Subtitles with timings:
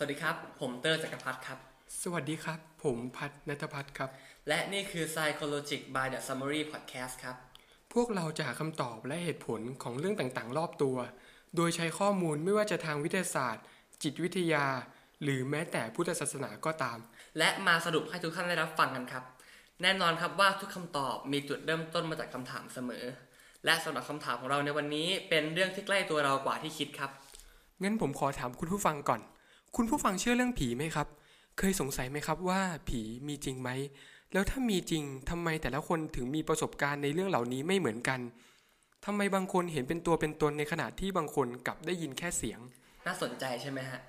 [0.00, 1.58] สวัสดีครับ ผมเตอร์จักรพัฒน์ครับ
[2.02, 4.10] สวัสดีครับ ผมพัฒนัทพัฒน์ครับ
[4.48, 7.36] และนี่คือ Psychologic by the Summary Podcast ครับ
[7.94, 10.96] พวกเราจะหาคำตอบและเหตุผลของเรื่องต่างๆ รอบตัว
[11.56, 13.64] โดยใช้ข้อมูลไม่ว่าจะทางวิทยาศาสตร์
[14.02, 14.66] จิตวิทยา
[15.22, 16.98] หรือแม้แต่พุทธศาสนาก็ตาม
[17.38, 19.24] และมาสรุปให้ทุกท่านได้รับฟังกันครับ
[19.82, 23.04] แน่นอนครับว่าทุกคำตอบมีจุดเริ่มต้นมาจากคำถามเสมอ
[23.64, 27.10] และสำหรับคำถามของเราในวันนี้เป็นเรื่องที่ใกล้ตัวเรากว่าที่คิดครับ
[27.82, 29.22] งั้นผมขอถามคุณผู้ฟังก่อน
[29.76, 31.08] คุณผู้ฟังเชื่อเรื่องผีไหมครับ
[31.58, 33.70] เคยสงสัยไหมครับว่าผีมีจริงไหม
[34.32, 38.20] แล้วถ้ามีจริงทำไมแต่ละคนถึงมีประสบการณ์ในเรื่องเหล่านี้ไม่เหมือนกัน
[39.06, 42.60] ทำไมบางคนเห็นเป็นตัวเป็นตนในขณะที่บางคนกลับได้ยินแค่เสียง
[43.06, 44.00] น่าสนใจใช่ไหมฮะ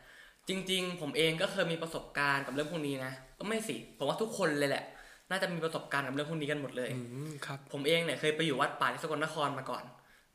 [0.49, 4.83] จริง ๆ ผมเองก็เคยมีประสบการณ์กับเรื่องพวกนี้นะก็ไม่สิ ผมว่าทุกคนเลยแหละ
[5.29, 9.83] น่าจะมีประสบการณ์กับเรื่องพวกนี้กันหมดเลยอืมครับ ผมเองเนี่ยเคยไปอยู่วัดป่าที่สกลนครมาก่อน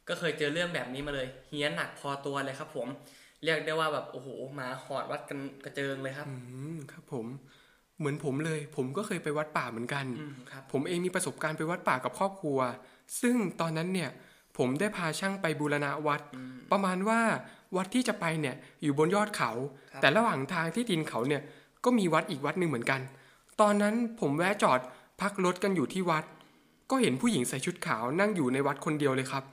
[0.08, 2.88] ก็เคยเจอเรื่องแบบนี้มาเลย เฮี้ยนหนักพอตัวเลยครับ ผม
[3.44, 6.34] เรียกได้ว่าแบบโอ้โหหมาหอดวัดกันกระเจิงเลยครับ อื
[6.74, 7.26] มครับผม
[7.98, 12.58] เหมือนผมเลย ผมก็เคยไปวัดป่าเหมือนกันอืมครับผมเองมีประสบการณ์ไปวัดป่ากับครอบครัว
[13.20, 14.10] ซึ่งตอนนั้นเนี่ย
[14.58, 17.20] ผมได้พาช่างไปบูรณะวัดอืมประมาณว่า
[17.76, 19.50] วัดที่จะไปเนี่ยอยู่บนยอดเขา
[19.92, 21.42] ครับแต่ระหว่างทางที่ดินเขาเนี่ย
[21.84, 23.00] ก็มีวัดอีกวัดหนึ่งเหมือนกัน
[23.60, 24.80] ตอนนั้นผมแวะจอด
[25.20, 26.24] พักรถกันอยู่ที่วัด
[26.90, 29.44] ก็เห็นผู้หญิงใส่ชุดขาวนั่งอยู่ในวัดคนเดียวเลยครับ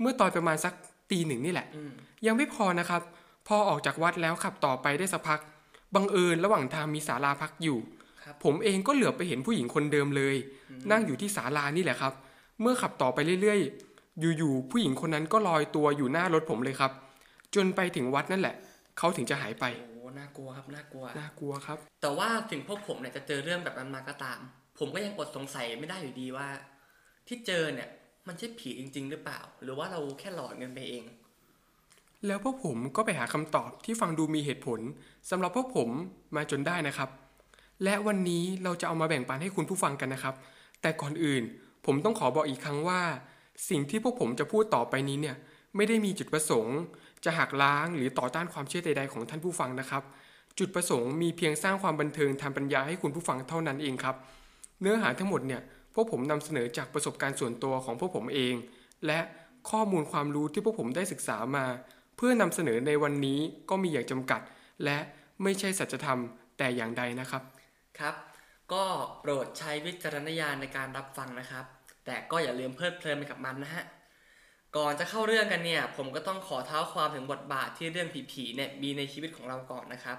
[0.00, 0.74] เมื่อตอนประมาณสัก
[1.10, 1.92] ตีหนึ่งนี่แหละอืม
[2.26, 3.02] ยังไม่พอนะครับ
[3.46, 5.40] พอออกจากวัดแล้วขับต่อไปได้สักพัก
[5.94, 7.78] บังเอิญระหว่างทางมีศาลาพักอยู่
[8.22, 10.36] ครับผมเองก็เหลือบไปเห็นผู้หญิงคนเดิมเลย
[10.90, 12.12] นั่งอยู่ที่ศาลานี่แหละครับ
[12.60, 16.92] เมื่อขับต่อไปเรื่อยๆ อยู่ๆผู้หญิงคนนั้นก็ลอยตัวอยู่หน้ารถผมเลยครับ
[17.54, 18.54] จนไปถึงวัดนั่นแหละ
[18.98, 24.38] เขาถึงจะหายไปโอ้โหน่ากลัวครับน่ากลัวน่ากลัวครับ แต่ว่าถึงพวกผมเนี่ยจะเจอเรื่องแบบนั้นมาก็ตาม
[24.78, 26.48] ผมก็ยังอดสงสัยไม่ได้อยู่ดีว่า
[27.28, 27.88] ที่เจอเนี่ย
[28.26, 31.04] มันใช่ผีจริง ๆ หรือเปล่า หรือว่าเราแค่หลอนกันไปเอง
[32.26, 34.80] แล้วพวกผมก็ไปหาคำตอบที่ฟังดูมีเหตุผล
[35.30, 35.88] สำหรับพวกผม
[36.36, 37.08] มาจนได้นะครับ
[37.84, 40.34] และวันนี้เราจะเอามาแบ่งปันให้คุณผู้ฟังกันนะครับ
[40.82, 41.42] แต่ก่อนอื่น
[41.86, 43.00] ผมต้องขอบอกอีกครั้งว่า
[43.70, 45.36] สิ่งที่พวกผมจะพูดต่อไปนี้เนี่ย
[45.76, 46.78] ไม่ได้มีจุดประสงค์
[47.24, 50.02] จะหักล้างหรือต่อต้านความเชื่อใดๆของท่านผู้ฟังนะครับ
[50.58, 54.16] จุดประสงค์มีเพียงสร้างความบันเทิงทางปัญญาให้คุณผู้ฟังเท่านั้นเองครับ
[54.80, 55.62] เนื้อหาทั้งหมดเนี่ย
[55.94, 58.54] พวกผมนำเสนอจากประสบการณ์ส่วนตัวของพวกผมเอง
[59.06, 59.20] และ
[59.70, 61.64] ข้อมูลความรู้ที่พวกผมได้ศึกษามา
[62.16, 64.40] เพื่อนำเสนอในวันนี้ก็มีอย่างจำกัด
[64.84, 64.98] และ
[65.42, 66.20] ไม่ใช่สัจธรรม
[66.58, 67.42] แต่อย่างใดนะครับ
[67.98, 68.14] ครับ
[68.72, 68.84] ก็
[69.20, 71.64] โปรดใช้วิจารณญาณในการรับฟังนะครับ
[72.06, 73.84] แต่ก็อย่าลืมเพลิดเพลินไปกับมันนะฮะ
[74.76, 80.18] ก่อนจะเข้าเรื่องกันเนี่ย ผมก็ต้องขอเท้าความถึงบทบาทที่เรื่องผีๆเนี่ยมีในชีวิตของเราก่อนนะครับ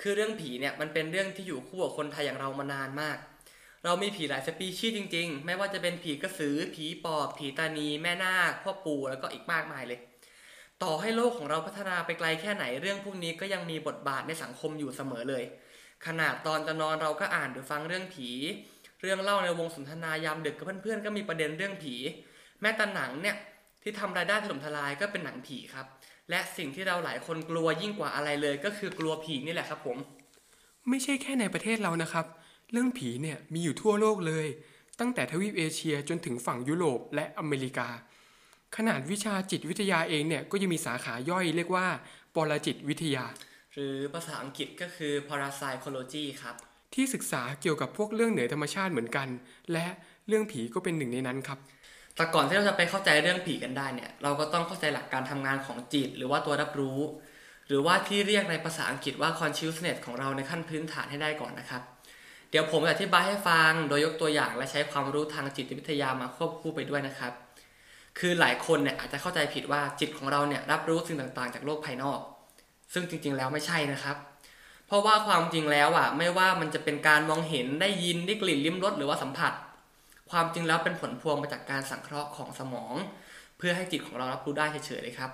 [0.00, 3.18] คือเรื่องผีเนี่ยมันเป็นเรื่องที่อยู่คู่กับคนไทยอย่างเรามานานมาก
[3.84, 10.00] เรามีผีหลายสปีชีส์จริง ๆ ไม่ว่าจะเป็นผีกระสือ ผีปอบ ผีตานี แม่นาคพ่อปู่แล้วก็อีกมากมายเลย
[10.82, 15.44] ต่อให้โลกของเราพัฒนาไปไกลแค่ไหนเรื่องพวกนี้ก็ยังมีบทบาทในสังคมอยู่เสมอเลย
[16.06, 18.28] ขนาดตอนจะนอนเราก็อ่านหรือฟังเรื่องผี
[19.00, 21.94] เรื่องเล่าในวงสนทนายามดึกกับเพื่อนๆก็มีประเด็นเรื่องผี
[22.60, 23.36] แม้แต่หนังเนี่ย
[23.82, 25.86] ที่ทำรายได้ถล่มทลายก็เป็นหนังผีครับ
[26.30, 29.96] และสิ่งที่เราหลายคนกลัวยิ่งกว่าอะไรเลยก็คือกลัวผีนี่แหละครับผม
[30.88, 32.26] ไม่ใช่แค่ในประเทศเรานะครับ
[32.72, 34.46] เรื่องผีเนี่ยมีอยู่ทั่วโลกเลย
[35.00, 37.88] ตั้งแต่ทวีปเอเชียจนถึงฝั่งยุโรปและอเมริกา
[38.76, 41.86] ขนาดวิชาจิตวิทยาเองเนี่ยก็ยังมีสาขาย่อยเรียกว่า
[42.34, 43.24] ปรจิตวิทยา
[43.74, 46.54] หรือภาษาอังกฤษก็คือ parapsychology ครับ
[46.94, 49.28] ที่ศึกษาเกี่ยวกับพวกเรื่องเหนือธรรมชาติเหมือนกัน
[49.72, 49.86] และ
[50.28, 51.58] เรื่องผีก็เป็นหนึ่งในนั้นครับ
[52.16, 56.98] แต่ก่อนที่เราจะไปเข้าใจเรื่องผีกันได้เนี่ย เราก็ต้องเข้าใจหลักการทำงานของจิต หรือว่าตัวรับรู้
[57.68, 61.82] หรือว่าที่เรียกในภาษาอังกฤษว่า consciousness ของเราในขั้นพื้นฐานให้ได้ก่อนนะครับ
[62.50, 67.32] เดี๋ยวผมจะอธิบายให้ฟัง โดยยกตัวอย่างและใช้ความรู้ทางจิตวิทยามาควบคู่ไปด้วยนะครับ
[68.18, 72.20] คือหลายคนเนี่ยอาจจะเข้าใจผิดว่าจิตของเราเนี่ยรับรู้สิ่งต่างๆ จากโลกภายนอก
[72.92, 74.16] ซึ่งจริงๆแล้วไม่ใช่นะครับ
[74.86, 79.52] เพราะว่าความจริงแล้วอะไม่ว่ามันจะเป็นการมองเห็นได้ยินได้กลิ่นลิ้มรสหรือว่าสัมผัส
[80.30, 82.94] ความจริงแล้วเป็นผลพวงมาจากการสังเคราะห์ของสมอง
[83.58, 85.30] เพื่อให้จิตของเรารับรู้ได้เฉยๆเลยครับ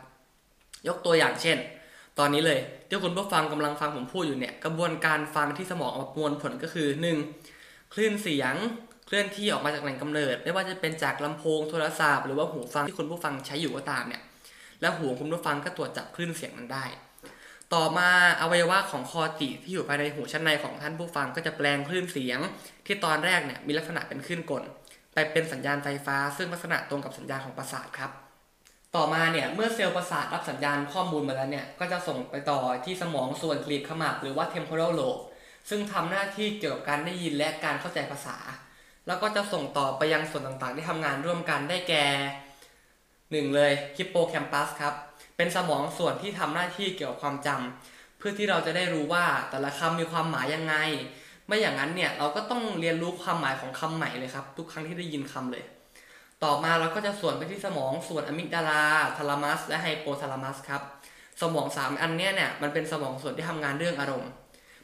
[0.89, 1.59] ยกตัวอย่างเช่น
[2.19, 6.89] ตอนนี้เลยที่คุณผู้ฟังกำลังฟังผมพูดอยู่เนี่ยกระบวนการฟังที่สมองออกมาประมวลผลก็คือ
[7.41, 7.93] 1.
[7.93, 8.55] คลื่นเสียง
[9.09, 14.23] เคลื่อนที่ออกมาจากแหล่งกำเนิด ไม่ว่าจะเป็นจากลำโพงโทรศัพท์หรือว่าหูฟังที่คุณผู้ฟังใช้อยู่ก็ตามเนี่ย
[14.81, 16.85] แล้วหูของคุณผู้ฟังก็ตรวจจับคลื่นเสียงนั้นได้
[17.75, 18.09] ต่อมา
[18.41, 22.39] อวัยวะของคอติที่อยู่ภายในหูชั้นในของท่านผู้ฟังก็จะแปลงคลื่นเสียง
[22.87, 24.63] ที่ตอนแรกเนี่ยมีลักษณะเป็นคลื่นกล
[25.15, 28.11] ไปเป็นสัญญาณไฟฟ้า ซึ่งลักษณะตรงกับสัญญาณของประสาทครับ
[28.97, 35.23] ต่อมาเนี่ยเมื่อเซลล์ประสาทรับสัญญาณข้อมูลมาแล้วเนี่ยก็จะส่งไปต่อที่สมองส่วนกลีบขมับหรือว่า temporal lobe
[35.71, 38.37] ซึ่งทำหน้าที่เกี่ยวกับการได้ยินและการเข้าใจภาษา
[39.09, 42.05] แล้วก็จะส่งต่อไปยังส่วนต่างๆ ที่ทำงานร่วมกันได้แก่
[43.31, 44.95] หนึ่งเลยฮิปโปแคมปัสครับ
[45.37, 50.75] เป็นสมองส่วนที่ทำหน้าที่เกี่ยวกับความจำเพื่อที่เราจะได้รู้ว่าแต่ละคำมีความหมายยังไง
[51.47, 55.65] ไม่อย่างนั้นเนี่ยเราก็ต้องเรียนรู้ความหมายของคำใหม่เลยครับ ทุกครั้งที่ได้ยินคำเลย
[56.45, 58.83] ต่อมาเราก็จะส่วนไปที่สมองส่วนอะมิกดาลา
[59.17, 60.83] ทาลามัส และไฮโปทาลามัสครับ
[61.41, 64.31] สมองสามอันนี้เนี่ยมันเป็นสมองส่วนที่ทำงานเรื่องอารมณ์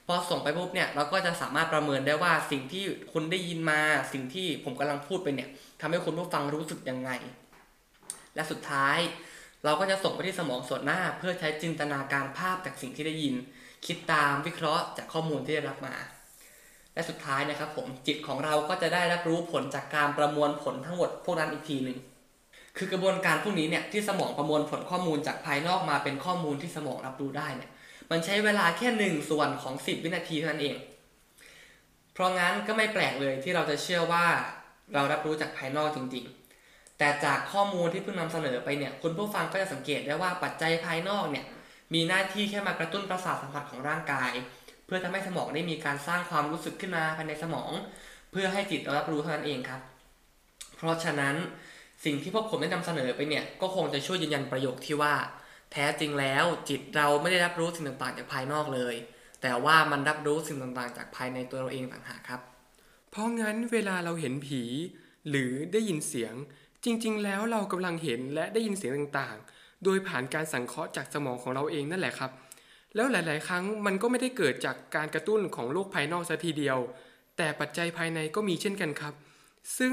[0.07, 3.81] พอส่งไปปุ๊บเนี่ยเราก็จะสามารถประเมินได้ว่าสิ่งที่คุณได้ยินมา
[4.13, 5.49] สิ่งที่ผมกำลังพูดไปเนี่ย
[5.81, 7.11] ทำให้คุณผู้ฟังรู้สึกยังไง
[8.35, 8.99] และสุดท้าย
[9.65, 13.35] เราก็จะส่งไปที่สมองส่วนหน้า เพื่อใช้จินตนาการภาพจากสิ่งที่ได้ยิน
[13.87, 15.95] คิดตามวิเคราะห์จากข้อมูลที่ได้รับมา
[16.95, 21.99] และสุดท้ายนะครับผมจิตของเราก็จะได้รับรู้ผลจากการประมวลผลทั้งหมดพวกนั้นอีกทีหนึ่ง
[22.77, 27.71] คือกระบวนการพวกนี้เนี่ยที่สมองประมวลผลข้อมูลจากภายนอกมาเป็นข้อมูลที่สมองรับรู้ได้เนี่ย
[28.11, 30.77] มันใช้เวลาแค่หนึ่งส่วนของ 10 วินาทีเท่านั้นเอง
[32.13, 34.25] เพราะงั้นก็ไม่แปลกเลยที่เราจะเชื่อว่า
[34.95, 36.25] เรารับรู้จากภายนอกจริง
[36.63, 41.45] ๆ แต่จากข้อมูลที่เพิ่งนำเสนอไปเนี่ยคุณผู้ฟังก็จะสังเกตได้ว่าปัจจัยภายนอกเนี่ย
[41.95, 44.33] มีหน้าที่แค่มากระตุ้นประสาทสัมผัสของร่างกาย
[44.87, 47.71] เพื่อทำให้สมองได้มีการสร้างความรู้สึกขึ้นมาภายในสมอง
[48.31, 49.81] เพื่อให้จิตรับรู้เท่านั้นเองครับ
[50.77, 51.35] เพราะฉะนั้น
[52.05, 55.15] สิ่งที่พวกผมได้นำเสนอไปเนี่ยก็คงจะช่วยยืนยันประโยคที่ว่า
[55.75, 58.95] แท้จริงแล้วจิตเราไม่ได้รับรู้สิ่งต่างๆจากภายนอกเลย
[59.43, 62.41] แต่ว่ามันรับรู้สิ่งต่างๆ จากภายในตัวเราเองต่างหากครับ
[63.11, 64.63] เพราะงั้นเวลาเราเห็นผี
[65.29, 66.35] หรือได้ยินเสียง
[66.85, 72.31] จริง ๆ แล้วเรากำลังเห็นและได้ยินเสียงต่างๆ โดยผ่านการสังเคราะห์จากสมองของเราเองนั่นแหละครับ
[72.95, 76.79] แล้วหลาย ๆ ครั้งมันก็ไม่ได้เกิดจากการกระตุ้นของโลกภายนอกซะทีเดียว
[77.37, 79.15] แต่ปัจจัยภายในก็มีเช่นกันครับ
[79.79, 79.93] ซึ่ง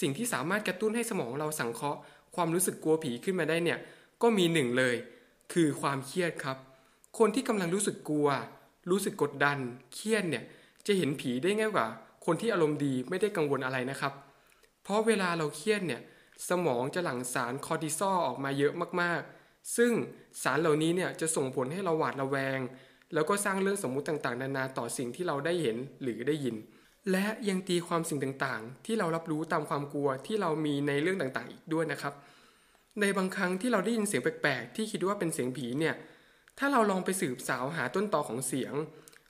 [0.00, 2.00] สิ่งที่สามารถกระตุ้นให้สมองเราสังเคราะห์
[2.36, 3.78] ความรู้สึกกลัวผีขึ้นมาได้เนี่ย
[4.22, 4.94] ก็มีหนึ่งเลย
[5.52, 6.56] คือความเครียดครับ
[7.18, 8.28] คนที่กำลังรู้สึกกลัว
[8.90, 9.58] รู้สึกกดดัน
[9.94, 10.44] เครียดเนี่ย
[10.86, 11.86] จะเห็นผีได้ง่ายกว่า
[12.26, 14.12] คนที่อารมณ์ดีไม่ได้กังวลอะไรนะครับ
[14.82, 16.00] เพราะเวลาเราเครียดเนี่ย
[16.48, 19.92] สมองจะหลั่งสารคอร์ติซอลออกมาเยอะมากๆ ซึ่ง
[20.42, 22.58] สารเหล่านี้เนี่ยจะส่งผลให้เราหวาดระแวง
[23.14, 26.56] แล้วก็สร้างเรื่องสมมุติต่างๆ นานาต่อสิ่งที่เราได้เห็นหรือได้ยิน
[27.10, 32.14] และยังตีความสิ่งต่างๆ ที่เรารับรู้ตามความกลัวที่เรามีในเรื่องต่างๆ อีกด้วยนะครับ
[33.00, 35.94] ในบางครั้งที่เราได้ยินเสียงแปลกๆ ที่คิดว่าเป็นเสียงผีเนี่ย
[36.58, 38.74] ถ้าเราลองไปสืบสาวหาต้นตอของเสียง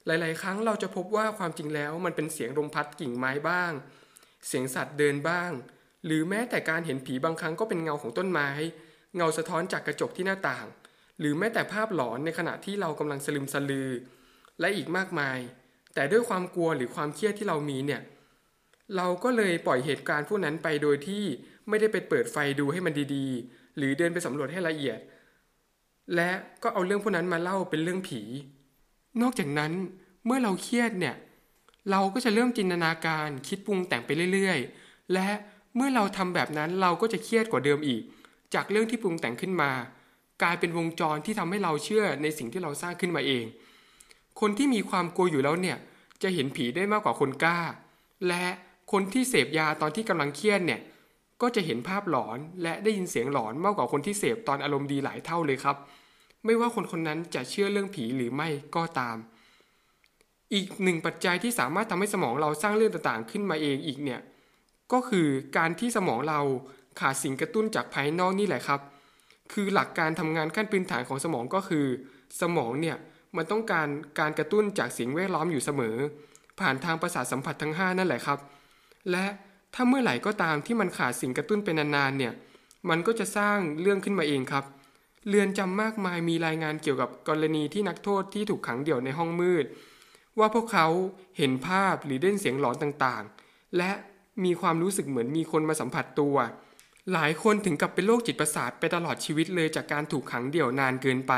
[0.07, 3.73] หลาย ๆ ครั้งเราจะพบว่าความจริงแล้วมันเป็นเสียงลมพัดกิ่งไม้บ้าง
[4.47, 5.51] เสียงสัตว์เดินบ้าง
[6.07, 8.49] หรือแม้แต่การเห็นผีบางครั้งก็เป็นเงาของต้นไม้
[9.17, 10.67] เงาสะท้อนจากกระจกที่หน้าต่าง
[11.19, 13.91] หรือแม้แต่ภาพหลอนในขณะที่เรากำลังสลึมสลือ
[14.61, 15.39] และอีกมากมาย
[15.95, 18.03] แต่ด้วยความกลัวหรือความเครียดที่เรามีเนี่ย
[18.97, 21.25] เราก็เลยปล่อยเหตุการณ์พวกนั้นไปโดยที่
[21.69, 24.99] ไม่ได้ไปเปิดไฟดูให้มันดีๆ หรือเดินไปสำรวจให้ละเอียด
[26.15, 26.31] และ
[26.63, 28.21] ก็เอาเรื่องพวกนั้นมาเล่าเป็นเรื่องผี
[29.23, 29.73] นอกจากนั้น
[30.27, 31.17] เมื่อเราเครียดเนี่ย
[31.91, 35.29] เราก็จะเริ่มจินตนาการคิดปรุงแต่งไปเรื่อยๆ และ
[35.77, 38.03] เมื่อเราทำแบบนั้นเราก็จะเครียดกว่าเดิมอีก
[38.55, 39.71] จากเรื่องที่ปรุงแต่งขึ้นมา
[40.43, 43.45] กลายเป็นวงจรที่ทำให้เราเชื่อในสิ่งที่เราสร้างขึ้นมาเอง
[44.41, 45.79] คนที่มีความกลัวอยู่แล้วเนี่ย
[46.23, 47.61] จะเห็นผีได้มากกว่าคนกล้า
[48.29, 48.45] และ
[48.93, 50.81] คนที่เสพยาตอนที่กำลังเครียดเนี่ย
[51.43, 55.77] ก็จะเห็นภาพหลอนและได้ยินเสียงหลอนมากกว่าคนที่เสพตอนอารมณ์ดีหลายเท่าเลยครับ
[56.45, 59.17] ไม่ว่าคนคนนั้นจะเชื่อเรื่องผีหรือไม่ก็ตาม
[60.55, 64.21] อีกหนึ่งปัจจัยที่สามารถทำให้สมองเราสร้างเรื่องต่างๆ ขึ้นมาเองอีกเนี่ย
[64.93, 66.41] ก็คือการที่สมองเรา
[67.01, 68.81] ขาดสิ่งกระตุ้นจากภายนอกนี่แหละครับ
[69.53, 71.87] คือหลักการทำงานขั้นพื้นฐานของสมองก็คือ
[72.41, 72.97] สมองเนี่ย
[73.37, 73.89] มันต้องการ
[74.21, 75.97] การกระตุ้นจากสิ่งแวดล้อมอยู่เสมอ
[76.61, 78.39] ผ่านทางประสาทสัมผัสทั้ง 5 นั่นแหละครับ
[79.11, 79.25] และ
[79.81, 82.33] ถ้าเมื่อไหร่ก็ตามที่มันขาดสิ่งกระตุ้นเป็นนานๆเนี่ย
[82.89, 84.65] มันก็จะสร้างเรื่องขึ้นมาเองครับ
[85.29, 89.65] เรือนจำมากมายมีรายงานเกี่ยวกับกรณีที่นักโทษที่ถูกขังเดี่ยวในห้องมืด
[90.39, 90.87] ว่าพวกเขา
[91.39, 93.91] เห็นภาพหรือได้นเสียงหลอนต่างๆ และ
[94.45, 96.37] มีความรู้สึกเหมือนมีคนมาสัมผัสตัว
[97.13, 101.33] หลายคนถึงกับเป็นโรคจิตประสาทไปตลอดชีวิตเลยจากการถูกขังเดี่ยวนานเกินไป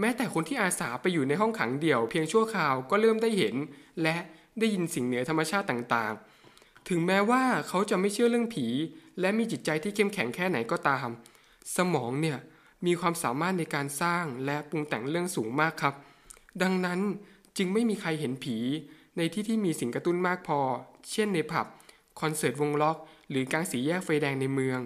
[0.00, 3.54] แม้แต่คนที่อาสาไปอยู่ในห้องขังเดี่ยวเพียงชั่วคราวก็เริ่มได้เห็น
[4.02, 4.16] และ
[4.58, 6.29] ได้ยินสิ่งเหนือธรรมชาติต่างๆ
[6.88, 8.66] ถึงแม้ว่าเขาจะไม่เชื่อเรื่องผี
[9.20, 11.08] และมีจิตใจที่เข้มแข็งแค่ไหนก็ตาม
[11.76, 12.38] สมองเนี่ย
[12.86, 15.94] มีความสามารถในการสร้างและปรุงแต่งเรื่องสูงมากครับ
[16.62, 17.00] ดังนั้น
[17.56, 18.56] จึงไม่มีใครเห็นผี
[19.16, 20.58] ในที่ที่มีสิ่งกระตุ้นมากพอ
[21.12, 21.66] เช่นในผับ
[22.20, 22.98] คอนเสิร์ตวงล็อก
[23.30, 24.80] หรือกลางสีแยกไฟแดงในเมือง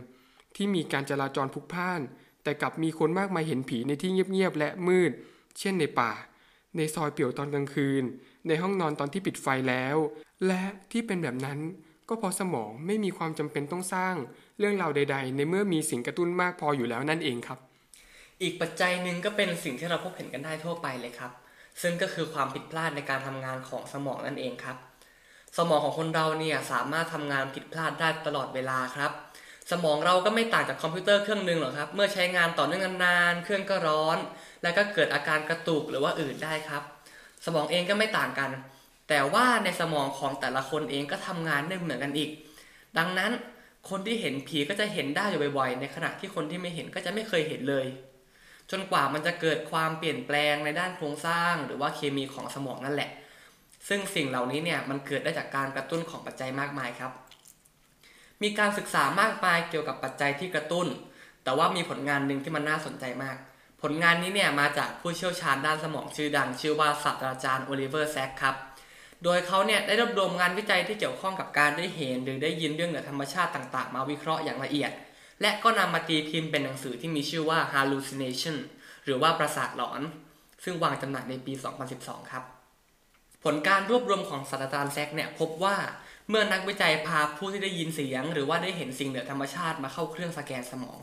[0.56, 2.00] ที่มีการจราจรพลุกพล่าน
[2.42, 5.12] แต่กลับมีคนมากมายเห็นผีในที่เงียบๆและมืด
[5.58, 6.12] เช่นในป่า
[6.76, 8.04] ในซอยเปี่ยวตอนกลางคืน
[8.48, 9.96] ในห้องนอนตอนที่ปิดไฟแล้ว
[10.46, 11.58] และที่เป็นแบบนั้น
[12.08, 14.14] ก็เพราะสมองไม่มีความจำเป็นต้องสร้าง
[14.58, 17.58] เรื่องราวใด ๆ ในเมื่อมีสิ่งกระตุ้นมากพออยู่แล้วนั่นเองครับ
[18.42, 21.32] อีกปัจจัยหนึ่งก็เป็นสิ่งที่เราพบเห็นกันได้ทั่วไปเลยครับ
[21.82, 24.76] ซึ่งก็คือความผิดพลาดในการทำงานของสมองนั่นเองครับ
[25.58, 29.12] สมองของคนเราเนี่ยสามารถทำงานผิดพลาดได้ตลอดเวลาครับ
[29.70, 34.18] สมองเราก็ไม่ต่างจากคอมพิวเตอร์เครื่องหนึ่งหรอกครับ เมื่อใช้งานต่อเนื่องนานๆเครื่องก็ร้อน
[34.62, 36.82] แล้วก็เกิดอาการกระตุกหรือว่าอื่นได้ครับ
[37.44, 38.50] สมองเองก็ไม่ต่างกัน
[39.08, 42.30] แต่ว่าในสมองของแต่ละคนเองก็ทำงานได้เหมือนกันอีก
[42.98, 43.32] ดังนั้น
[43.90, 47.86] คนที่เห็นผีก็จะเห็นได้อยู่บ่อยๆ ในขณะที่คนที่ไม่เห็นก็จะไม่เคยเห็นเลย
[48.70, 53.10] จนกว่ามันจะเกิดความเปลี่ยนแปลงในด้านโครงสร้าง หรือว่าเคมีของสมองนั่นแหละ
[53.88, 57.12] ซึ่งสิ่งเหล่านี้เนี่ยมันเกิดได้จากการกระตุ้นของปัจจัยมากมายครับ
[58.42, 60.86] มีการศึกษามากมายเกี่ยวกับปัจจัยที่กระตุ้น
[61.44, 63.36] แต่ว่ามีผลงานหนึ่งที่มันน่าสนใจมาก
[63.82, 68.56] ผลงานนี้เนี่ยมาจากผู้เชี่ยวชาญด้านสมองชื่อดัง ชื่อว่าศาสตราจารย์โอลิเวอร์แซกครับ
[69.24, 74.90] โดยเขาเนี่ยได้รวบรวมงานวิจัยที่เกี่ยวข้องกับการได้เห็นหรือได้ยินเรื่องเหนือธรรมชาติต่างๆ มาวิเคราะห์อย่างละเอียด
[75.42, 78.56] และก็นำมาตีพิมพ์เป็นหนังสือที่มีชื่อว่า hallucination
[79.04, 80.00] หรือว่าประสาทหลอน
[80.64, 81.52] ซึ่งวางจำหน่ายในปี
[81.92, 82.44] 2012 ครับ
[83.44, 85.76] ผลการรวบรวมของศาสตราจารย์แซกเนี่ยพบว่า
[86.28, 90.98] เมื่อนักวิจัยพาผู้ที่ได้ยินเสียง หรือว่าได้เห็นสิ่งเหนือธรรมชาติมาเข้าเครื่องสแกนสมอง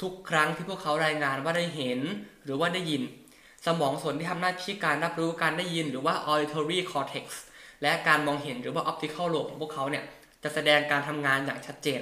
[0.00, 2.00] ทุกครั้งที่พวกเขารายงานว่าได้เห็น
[2.44, 3.02] หรือว่าได้ยิน
[3.66, 7.26] สมองส่วนที่ทำหน้าที่การรับรู้การได้ยิน หรือว่า auditory cortex
[7.82, 10.04] และการมองเห็นหรือว่า optical lobe ของพวกเขาเนี่ย
[10.42, 12.00] จะแสดงการทำงานอย่างชัดเจน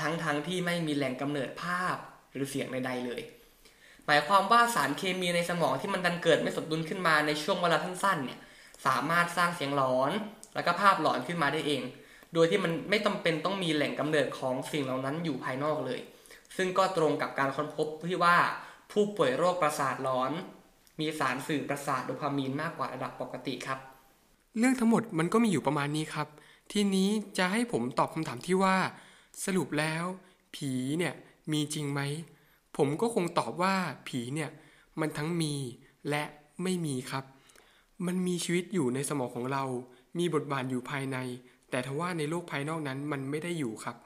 [0.00, 1.96] ทั้งทั้งที่ไม่มีแหล่งกำเนิดภาพ
[2.32, 3.22] หรือเสียงใดๆเลย
[4.06, 8.38] หมายความว่าสารเคมีในสมองที่มันดันเกิดไม่สมดุลขึ้นมาในช่วงเวลาสั้นๆเนี่ย
[8.86, 10.12] สามารถสร้างเสียงหลอน
[10.54, 11.82] แล้วก็ภาพหลอนขึ้นมาได้เอง
[12.34, 16.00] โดยที่มันไม่จำเป็นต้องมีแหล่งกำเนิดของสิ่งเหล่านั้นอยู่ภายนอกเลย
[16.56, 18.36] ซึ่งก็ตรงกับการค้นพบที่ว่า
[18.92, 20.32] ผู้ป่วยโรคประสาทหลอน
[21.00, 23.78] มีสารสื่อประสาทโดพามีนมากกว่าระดับปกติครับ
[24.58, 26.28] เรื่องทั้งหมดมันก็มีอยู่ประมาณนี้ครับ
[26.72, 28.76] ทีนี้จะให้ผมตอบคำถามที่ว่า
[29.44, 30.04] สรุปแล้ว
[30.54, 31.14] ผีเนี่ย
[31.52, 32.00] มีจริงไหม
[32.76, 33.74] ผมก็คงตอบว่า
[34.08, 34.50] ผีเนี่ย
[35.00, 35.54] มันทั้งมี
[36.10, 36.24] และ
[36.62, 37.24] ไม่มีครับ
[38.06, 39.64] มันมีชีวิตอยู่ในสมองของเรา
[40.18, 41.16] มีบทบาทอยู่ภายใน
[41.70, 43.96] แต่ทว่าในโลกภายนอกนั้นมันไม่ได้อยู่ครับ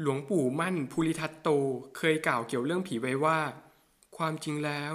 [0.00, 1.48] หลวงปู่มั่นภูริทัตโต
[1.96, 3.38] เคยกล่าวเกี่ยวเรื่องผีไว้ว่า
[4.16, 4.92] ความจริงแล้ว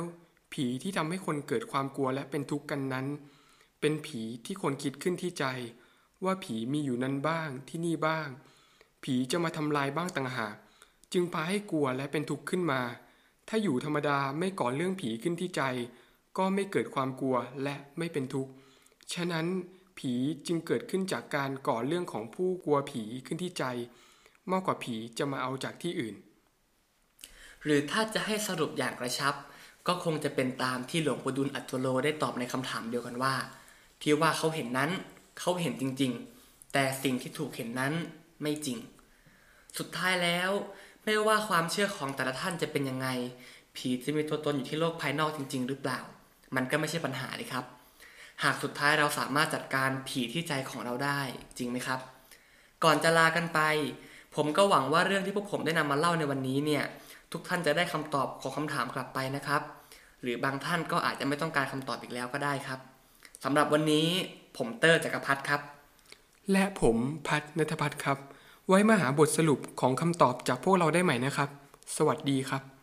[0.54, 3.06] ผีที่ทำให้คนเกิดความกลัวและเป็นทุกข์กันนั้น
[3.79, 5.45] เป็นผีที่คนคิดขึ้นที่ใจ
[6.25, 8.27] ว่าผีมีอยู่นั้นบ้างที่นี่บ้าง
[9.03, 10.55] ผีจะมาทำลายบ้างต่างหาก
[11.13, 12.81] จึงพาให้กลัวและเป็นทุกข์ขึ้นมา
[13.48, 15.63] ถ้าอยู่ธรรมดาไม่ก่อเรื่องผีขึ้นที่ใจ
[16.38, 18.51] ก็ไม่เกิดความกลัวและไม่เป็นทุกข์
[19.13, 19.45] ฉะนั้น
[20.00, 20.13] ผี
[20.48, 23.63] จึงเกิดขึ้นจากการก่อเรื่องของผู้กลัวผีขึ้นที่ใจ
[24.51, 26.15] มากกว่าผีจะมาเอาจากที่อื่น
[27.63, 29.36] หรือถ้าจะให้สรุปอย่างกระชับ
[29.88, 33.36] ก็คงจะเป็นตามที่หลวงปู่ดุลอัตโลได้ตอบในคำถามเดียวกันว่า
[34.01, 34.91] ที่ว่าเขาเห็นนั้น
[35.39, 37.94] เขาเห็นจริงๆ แต่สิ่งที่ถูกเห็นนั้น
[38.41, 38.77] ไม่จริง
[39.77, 40.51] สุดท้ายแล้ว
[41.03, 43.08] ไม่ว่าความเชื่อของแต่ละท่านจะเป็นยังไง
[43.75, 46.00] ผีจะมีตัวตนอยู่ที่โลกภายนอกจริง ๆ หรือเปล่า
[46.56, 47.65] มันก็ไม่ใช่ปัญหาเลยครับ
[48.44, 51.22] หากสุดท้ายเราสามารถจัดการผีที่ใจของเราได้
[51.58, 52.00] จริงไหมครับ
[52.84, 53.60] ก่อนจะลากันไป
[54.36, 56.84] ผมก็หวังว่าเรื่องที่พวกผมได้นำมาเล่าในวันนี้เนี่ย
[57.32, 59.62] ทุกท่านจะได้คำตอบของคำถามกลับไปนะครับ
[60.22, 62.79] หรือบางท่านก็อาจจะไม่ต้องการคำตอบอีกแล้วก็ได้ครับ
[63.43, 64.08] สำหรับวันนี้
[64.58, 65.62] ผมเตอร์จักรพัฒน์ครับ
[66.51, 66.96] และผม
[67.27, 68.17] พัฒนัทพัฒน์ครับ
[68.67, 71.50] ไว้มาหาบทสรุปของคำตอบจากพวกเราได้ใหม่นะครับ
[71.98, 72.78] สวัสดีครับ